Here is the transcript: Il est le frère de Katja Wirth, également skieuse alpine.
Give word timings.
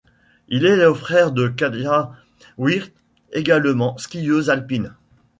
Il 0.47 0.65
est 0.65 0.77
le 0.77 0.91
frère 0.95 1.31
de 1.31 1.47
Katja 1.47 2.11
Wirth, 2.57 2.91
également 3.33 3.95
skieuse 3.99 4.49
alpine. 4.49 4.95